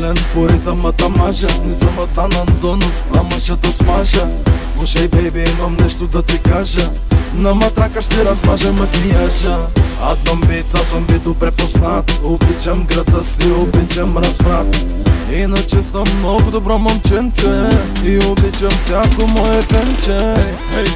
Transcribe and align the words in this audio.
Голен 0.00 0.16
по 0.34 0.48
ритъмата 0.48 1.08
мажа. 1.08 1.46
Не 1.66 1.74
съм 1.74 1.98
Атан 1.98 2.30
Андонов, 2.40 3.04
ама 3.16 3.40
ще 3.40 3.56
то 3.56 3.72
смажа. 3.72 4.28
Слушай, 4.72 5.08
бейби, 5.08 5.44
имам 5.58 5.76
нещо 5.80 6.06
да 6.06 6.22
ти 6.22 6.38
кажа. 6.38 6.90
На 7.34 7.54
матрака 7.54 8.02
ще 8.02 8.24
размажа 8.24 8.72
макияжа. 8.72 9.58
Адном 10.02 10.40
бит, 10.40 10.74
аз 10.74 10.86
съм 10.86 11.04
бито 11.04 11.34
препознат 11.34 12.20
Обичам 12.24 12.84
града 12.84 13.24
си, 13.24 13.50
обичам 13.50 14.18
разврат. 14.18 14.86
Иначе 15.32 15.82
съм 15.82 16.04
много 16.18 16.50
добро 16.50 16.78
момченце. 16.78 17.68
И 18.04 18.18
обичам 18.26 18.70
всяко 18.84 19.26
мое 19.26 19.62
фенче. 19.62 20.34
Ей, 20.76 20.84
ей, 20.84 20.86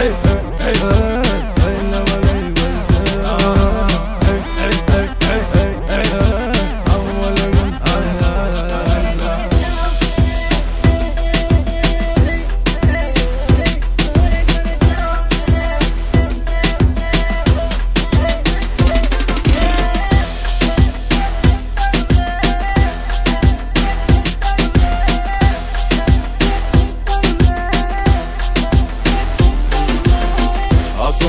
ей, 0.00 0.12
ей, 0.26 0.42
ей, 0.66 0.74
ей, 0.74 1.45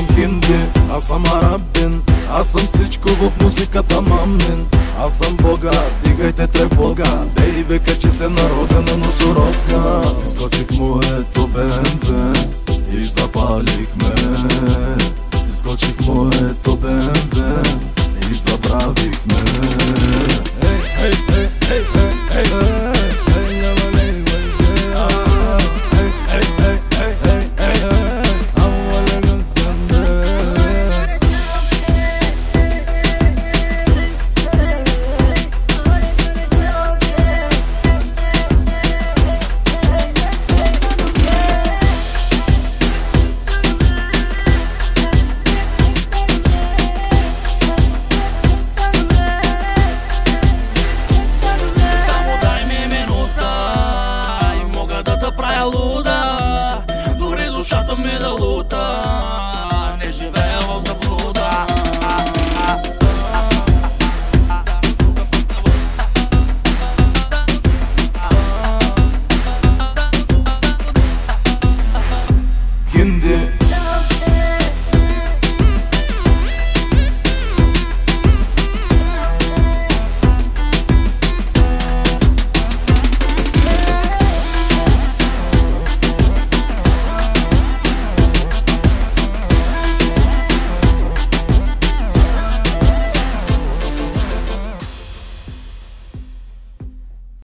Съм 0.08 0.16
хинди, 0.16 0.64
аз 0.92 1.04
съм 1.04 1.22
арабин. 1.26 2.02
Аз 2.30 2.46
съм 2.48 2.60
всичко 2.74 3.08
в 3.08 3.32
музиката 3.42 4.02
мамин. 4.02 4.66
Аз 4.98 5.18
съм 5.18 5.36
бога, 5.36 5.70
дигайте 6.04 6.46
тревога. 6.46 7.26
Бейби, 7.36 7.78
качи 7.78 8.08
се 8.10 8.28
на 8.28 8.50
рога 8.50 8.80
на 8.90 8.96
носорога 8.96 10.02
Изкочих 10.26 10.70
моето 10.78 11.46
БМВ 11.46 11.77